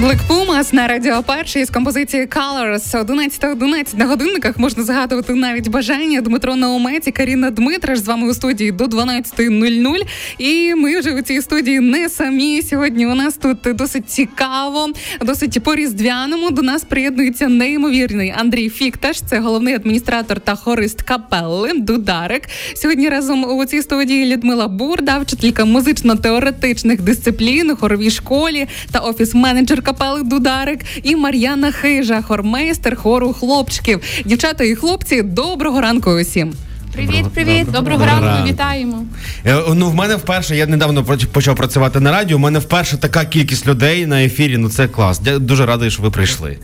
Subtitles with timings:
[0.00, 5.68] Black Pumas на радіо перший з композиції Colors 11.11 11 на годинниках можна згадувати навіть
[5.68, 10.00] бажання Дмитро Наумець і Каріна Дмитраш з вами у студії до 12.00.
[10.38, 12.62] І ми вже у цій студії не самі.
[12.62, 14.88] Сьогодні у нас тут досить цікаво,
[15.20, 16.50] досить по різдвяному.
[16.50, 19.22] До нас приєднується неймовірний Андрій Фікташ.
[19.22, 22.42] Це головний адміністратор та хорист капелли Дударик.
[22.74, 29.82] Сьогодні разом у цій студії Людмила Бурда, вчителька музично-теоретичних дисциплін у хоровій школі та офіс-менеджер
[29.86, 34.00] капели Дударик і Мар'яна Хижа, хормейстер хору хлопчиків.
[34.24, 36.52] Дівчата і хлопці, доброго ранку усім.
[36.92, 39.04] Привіт, привіт, доброго, доброго ранку, вітаємо.
[39.46, 42.36] Е, ну, в мене вперше, я недавно почав працювати на радіо.
[42.36, 44.58] У мене вперше така кількість людей на ефірі.
[44.58, 45.20] Ну це клас.
[45.24, 46.58] Я дуже радий, що ви прийшли.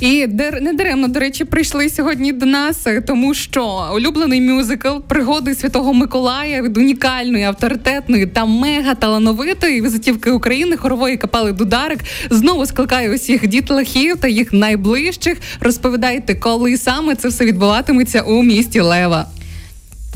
[0.00, 0.26] І
[0.60, 5.94] не даремно, до речі, прийшли сьогодні до нас, е, тому що улюблений мюзикл пригоди Святого
[5.94, 11.98] Миколая від унікальної, авторитетної та мега талановитої візитівки України хорової капели Дударик
[12.30, 15.38] знову скликає усіх дітлахів та їх найближчих.
[15.60, 19.26] Розповідайте, коли саме це все відбуватиметься у місті Лева.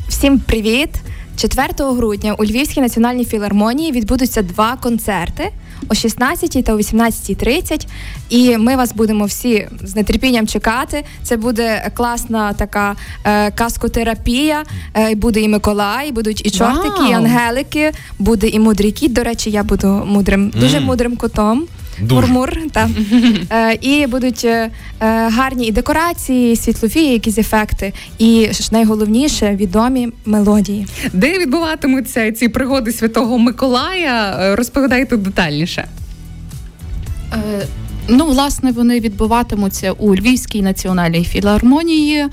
[0.09, 0.91] Всім привіт!
[1.37, 5.53] 4 грудня у Львівській національній філармонії відбудуться два концерти
[5.89, 7.87] о 16 та о 18.30.
[8.29, 11.05] І ми вас будемо всі з нетерпінням чекати.
[11.23, 14.63] Це буде класна така е, каскотерапія.
[14.97, 19.13] Е, буде і Миколай, будуть і чортики, і ангелики, буде і мудрий кіт.
[19.13, 21.67] До речі, я буду мудрим, дуже мудрим котом.
[22.11, 22.91] Мурмур, та
[23.51, 29.57] е, і будуть е, е, гарні і декорації, і світлові, якісь ефекти, і ж найголовніше
[29.57, 30.87] відомі мелодії.
[31.13, 34.57] Де відбуватимуться ці пригоди Святого Миколая?
[34.57, 35.89] Розповідайте детальніше.
[37.33, 37.67] Е,
[38.09, 42.27] ну, власне, вони відбуватимуться у Львівській національній філармонії.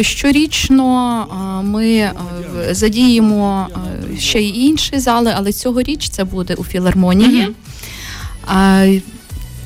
[0.00, 1.26] Щорічно
[1.64, 2.10] ми
[2.70, 3.68] задіємо
[4.18, 7.42] ще й інші зали, але цьогоріч це буде у філармонії.
[7.42, 7.67] Mm-hmm.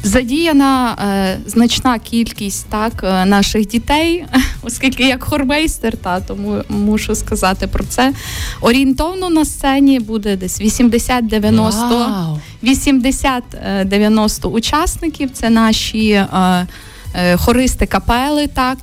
[0.05, 4.24] Задіяна е, значна кількість так е, наших дітей,
[4.62, 8.12] оскільки як хормейстер, та тому мушу сказати про це.
[8.61, 15.30] Орієнтовно на сцені буде десь 80-90 80-90 учасників.
[15.33, 16.27] Це наші е,
[17.14, 18.78] е, хористи капели, так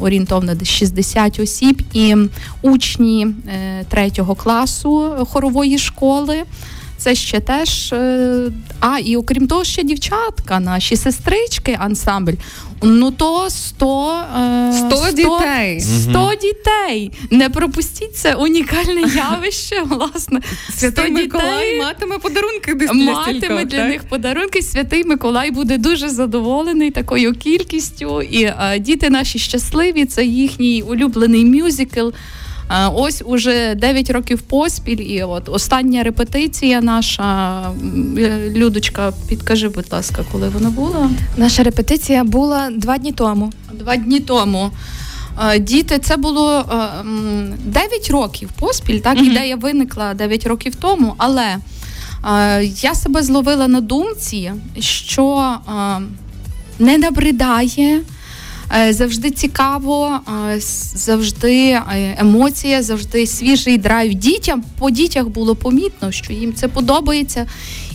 [0.00, 2.16] орієнтовно десь 60 осіб, і
[2.62, 6.42] учні е, третього класу хорової школи.
[7.02, 7.92] Це ще теж.
[7.92, 12.32] Е, а, і окрім того, ще дівчатка, наші сестрички, ансамбль.
[12.82, 14.14] Ну то 100
[14.88, 15.80] 100, 100 дітей.
[15.80, 17.12] 100 дітей.
[17.30, 19.82] Не пропустіть це унікальне явище.
[19.82, 20.40] Власне,
[20.76, 23.88] Святий Миколай матиме подарунки десь для матиме для так?
[23.88, 24.62] них подарунки.
[24.62, 28.22] Святий Миколай буде дуже задоволений такою кількістю.
[28.22, 30.04] І а, діти наші щасливі.
[30.04, 32.08] Це їхній улюблений мюзикл.
[32.94, 37.60] Ось уже 9 років поспіль, і от остання репетиція наша.
[38.18, 41.10] Е, Людочка, підкажи, будь ласка, коли вона була?
[41.36, 43.52] Наша репетиція була два дні тому.
[43.72, 44.70] Два дні тому.
[45.60, 46.64] Діти, це було
[47.64, 48.98] 9 років поспіль.
[48.98, 49.22] Так, mm-hmm.
[49.22, 51.56] ідея виникла 9 років тому, але
[52.82, 55.56] я себе зловила на думці, що
[56.78, 58.00] не набридає.
[58.74, 60.60] Е, завжди цікаво, е,
[60.94, 64.14] завжди е, емоція, завжди свіжий драйв.
[64.14, 67.46] Дітям по дітях було помітно, що їм це подобається,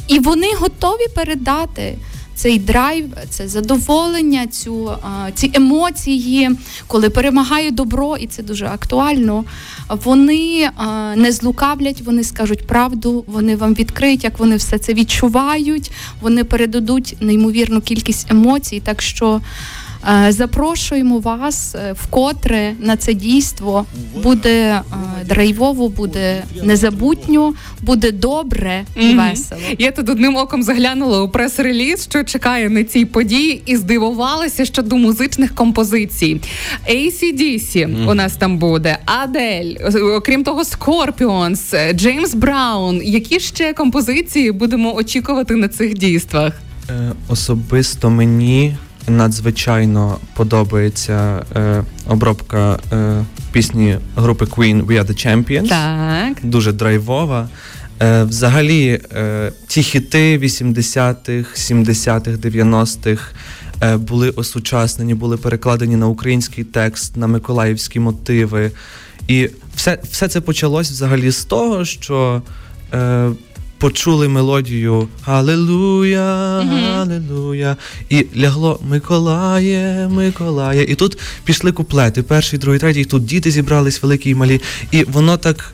[0.07, 1.97] і вони готові передати.
[2.35, 4.91] Цей драйв, це задоволення, цю
[5.35, 6.49] ці емоції,
[6.87, 9.45] коли перемагає добро, і це дуже актуально.
[10.03, 10.69] Вони
[11.15, 15.91] не злукавлять, вони скажуть правду, вони вам відкриють, як вони все це відчувають.
[16.21, 18.79] Вони передадуть неймовірну кількість емоцій.
[18.85, 19.41] Так що
[20.29, 23.85] запрошуємо вас е, вкотре на це дійство.
[24.23, 24.83] Буде е,
[25.25, 29.61] драйвово, буде незабутньо, буде добре і весело.
[29.79, 34.97] Я тут одним оком заглянула у прес-реліз, що чекає на цій події, і здивувалася щодо
[34.97, 36.41] музичних композицій.
[36.89, 39.75] ACDC у нас там буде, Адель,
[40.17, 43.01] окрім того, Scorpions, Джеймс Браун.
[43.03, 46.53] Які ще композиції будемо очікувати на цих дійствах?
[47.29, 48.75] Особисто мені
[49.07, 55.67] надзвичайно подобається е, обробка е, пісні групи Queen We Are The Champions.
[55.67, 56.37] Так.
[56.43, 57.49] Дуже драйвова.
[58.01, 63.31] Е, Взагалі, е, ті хіти 80-х, 70-х, 90-х
[63.83, 68.71] е, були осучаснені, були перекладені на український текст, на миколаївські мотиви.
[69.27, 72.41] І все все це почалось взагалі з того, що.
[72.93, 73.29] Е,
[73.77, 76.61] почули мелодію Алелуя,
[77.01, 77.75] Алелуя,
[78.09, 80.83] і лягло Миколає, Миколає.
[80.83, 85.03] І тут пішли куплети, перший, другий, третій, і тут діти зібрались великі і малі, і
[85.03, 85.73] воно так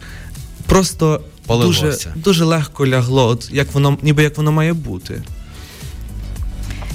[0.66, 5.22] просто дуже дуже легко лягло, от як воно, ніби як воно має бути.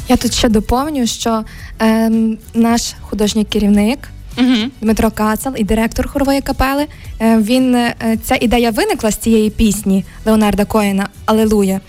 [0.09, 1.45] Я тут ще доповню, що
[1.81, 2.11] е,
[2.55, 3.99] наш художній керівник
[4.39, 4.71] Угу.
[4.81, 6.87] Дмитро Кацал і директор хорової капели.
[7.21, 7.95] е, Він е,
[8.25, 11.81] ця ідея виникла з цієї пісні Леонарда Коїна Алелуя.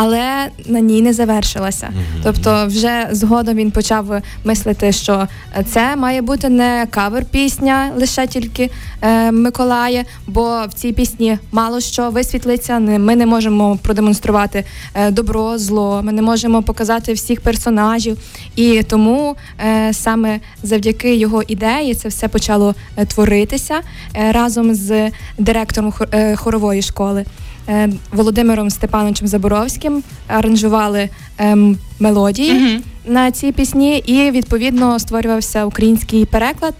[0.00, 1.90] Але на ній не завершилася.
[2.22, 5.28] Тобто, вже згодом він почав мислити, що
[5.66, 8.70] це має бути не кавер-пісня, лише тільки
[9.02, 12.78] е, Миколая, бо в цій пісні мало що висвітлиться.
[12.78, 14.64] Ми не можемо продемонструвати
[14.94, 18.18] е, добро, зло, ми не можемо показати всіх персонажів.
[18.56, 19.36] І тому
[19.66, 23.80] е, саме завдяки його ідеї це все почало е, творитися
[24.16, 27.24] е, разом з директором е, хорової школи.
[27.68, 32.82] Е, Володимиром Степановичем Заборовським аранжували ем, мелодії Мгм.
[33.06, 36.74] на ці пісні, і відповідно створювався український переклад.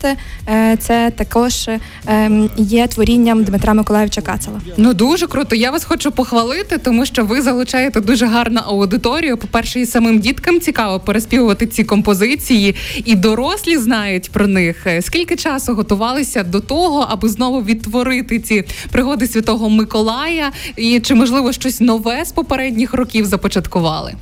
[0.48, 1.68] Е, Це також
[2.06, 4.60] ем, є творінням Дмитра Миколаївича Кацала.
[4.76, 5.56] Ну дуже круто.
[5.56, 9.36] Я вас хочу похвалити, тому що ви залучаєте дуже гарну аудиторію.
[9.36, 12.74] По-перше, і самим діткам цікаво переспівувати ці композиції,
[13.04, 14.86] і дорослі знають про них.
[14.86, 21.14] Е, Скільки часу готувалися до того, аби знову відтворити ці пригоди Святого Миколая, і чи
[21.14, 24.14] можливо щось нове з попередніх років започаткували?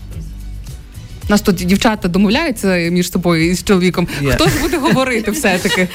[1.29, 4.09] Нас тут дівчата домовляються між собою із чоловіком.
[4.23, 4.35] Yeah.
[4.35, 5.89] Хтось буде говорити все-таки?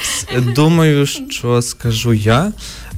[0.54, 2.52] Думаю, що скажу я.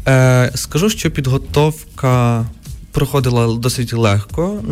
[0.09, 2.45] Е, скажу, що підготовка
[2.93, 4.63] проходила досить легко.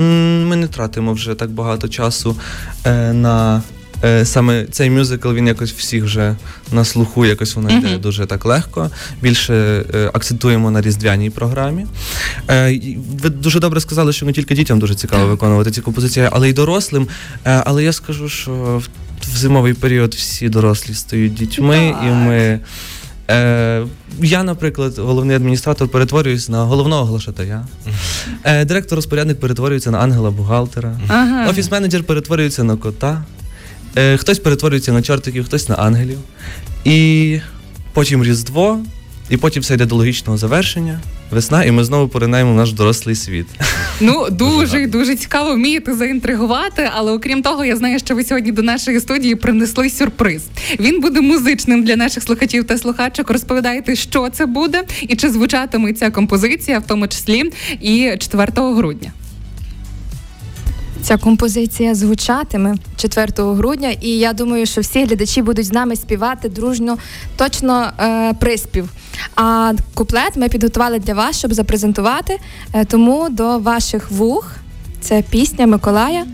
[0.49, 2.37] Ми не тратимо вже так багато часу
[2.85, 3.63] е, на.
[4.05, 6.37] Е, Саме цей мюзикл він якось всіх вже
[6.73, 8.91] на слуху, якось воно йде дуже так легко.
[9.23, 11.87] Більше е, акцентуємо на різдвяній програмі.
[12.51, 12.81] Е,
[13.23, 16.53] ви дуже добре сказали, що не тільки дітям дуже цікаво виконувати ці композиції, але й
[16.53, 17.09] дорослим.
[17.45, 18.89] Е, але я скажу, що в,
[19.33, 22.61] в зимовий період всі дорослі стають дітьми, і ми.
[23.31, 23.87] Е,
[24.21, 27.67] я, наприклад, головний адміністратор перетворююсь на головного глашатая.
[28.45, 31.01] Е, директор-розпорядник перетворюється на ангела-бухгалтера.
[31.09, 31.51] Ага.
[31.51, 33.25] Офіс-менеджер перетворюється на кота.
[33.97, 36.19] Е, хтось перетворюється на чортиків, хтось на ангелів.
[36.85, 37.39] І
[37.93, 38.81] потім Різдво,
[39.31, 41.01] і потім все йде до логічного завершення.
[41.31, 43.47] Весна, і ми знову поринаємо в наш дорослий світ.
[44.01, 46.91] Ну дуже дуже цікаво вмієте заінтригувати.
[46.95, 50.43] Але окрім того, я знаю, що ви сьогодні до нашої студії принесли сюрприз.
[50.81, 53.31] Він буде музичним для наших слухачів та слухачок.
[53.31, 59.13] Розповідайте, що це буде, і чи звучатиме ця композиція, в тому числі і 4 грудня.
[61.03, 66.49] Ця композиція звучатиме 4 грудня, і я думаю, що всі глядачі будуть з нами співати
[66.49, 66.99] дружно,
[67.37, 68.89] точно е, приспів.
[69.37, 72.39] А куплет ми підготували для вас, щоб запрезентувати.
[72.73, 74.53] Е, тому до ваших вух
[75.01, 76.25] це пісня Миколая.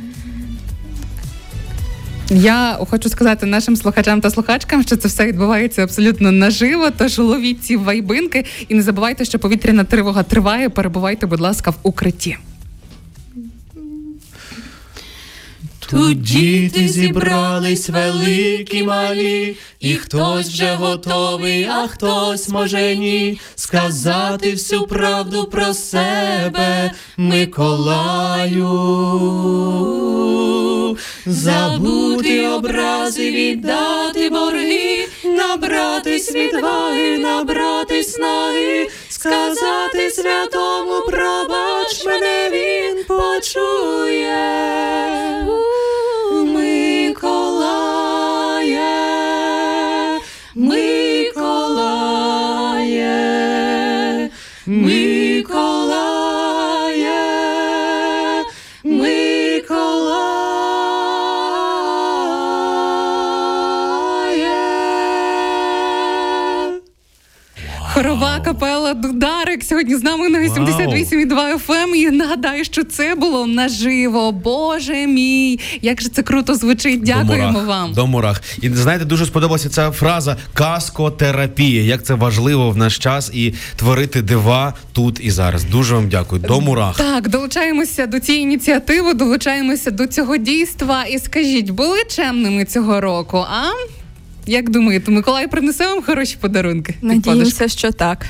[2.31, 6.91] Я хочу сказати нашим слухачам та слухачкам, що це все відбувається абсолютно наживо.
[6.99, 10.69] Тож ловіть ці вайбинки і не забувайте, що повітряна тривога триває.
[10.69, 12.37] Перебувайте, будь ласка, в укритті.
[15.91, 24.87] Тут діти зібрались великі малі, і хтось вже готовий, а хтось може ні, сказати всю
[24.87, 28.69] правду про себе Миколаю,
[31.27, 44.39] забути образи, віддати борги, набратись відваги, набратись снаги, сказати святому, пробач мене він почує.
[69.79, 71.95] Сьогодні з нами на 88,2 FM.
[71.95, 74.33] І нагадаю, що це було наживо.
[74.33, 77.03] Боже мій, як же це круто звучить.
[77.03, 77.93] Дякуємо до мурах, вам.
[77.93, 78.43] До мурах.
[78.63, 81.83] І знаєте, дуже сподобалася ця фраза каскотерапія.
[81.83, 85.65] Як це важливо в наш час і творити дива тут і зараз.
[85.65, 86.43] Дуже вам дякую.
[86.43, 86.97] До мурах.
[86.97, 91.05] Так, долучаємося до цієї ініціативи, долучаємося до цього дійства.
[91.05, 93.47] І скажіть, були чемними цього року?
[93.51, 93.63] А
[94.47, 96.95] як думаєте, Миколай принесе вам хороші подарунки?
[97.03, 98.27] Надіємося, що так.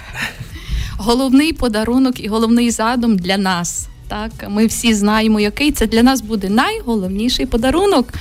[0.98, 3.88] Головний подарунок і головний задум для нас.
[4.08, 8.14] Так, ми всі знаємо, який це для нас буде найголовніший подарунок.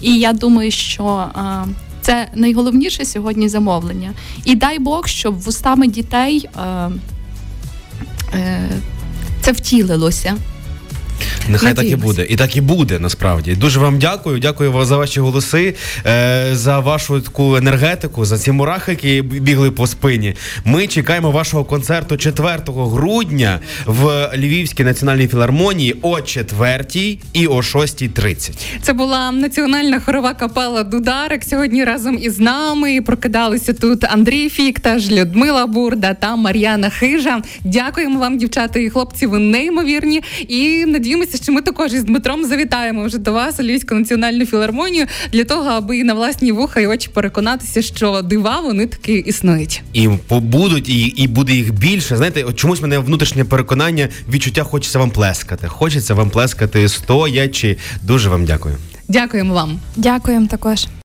[0.00, 1.64] І я думаю, що а,
[2.00, 4.12] це найголовніше сьогодні замовлення.
[4.44, 6.90] І дай Бог, щоб вустами дітей а,
[8.34, 8.70] е,
[9.40, 10.36] це втілилося.
[11.48, 12.26] Нехай так і буде.
[12.28, 13.54] І так і буде насправді.
[13.54, 14.38] Дуже вам дякую.
[14.38, 15.74] Дякую вам за ваші голоси,
[16.06, 20.34] е, за вашу таку енергетику, за ці мурахи, які бігли по спині.
[20.64, 28.50] Ми чекаємо вашого концерту 4 грудня в Львівській національній філармонії о 4 і о 6.30.
[28.82, 31.44] Це була національна хорова капела Дударик.
[31.44, 37.42] Сьогодні разом із нами прокидалися тут Андрій Фікташ, Людмила Бурда та Мар'яна Хижа.
[37.64, 39.26] Дякуємо вам, дівчата і хлопці.
[39.26, 40.22] Ви неймовірні.
[40.48, 45.06] І надіємося, що ми також із Дмитром завітаємо вже до вас у Львівську національну філармонію
[45.32, 49.82] для того, аби і на власні вуха і очі переконатися, що дива вони таки існують.
[49.92, 52.16] І побудуть, і, і буде їх більше.
[52.16, 55.68] Знаєте, от чомусь мене внутрішнє переконання, відчуття хочеться вам плескати.
[55.68, 57.76] Хочеться вам плескати стоячи.
[58.02, 58.76] Дуже вам дякую.
[59.08, 59.80] Дякуємо вам.
[59.96, 60.86] Дякуємо також.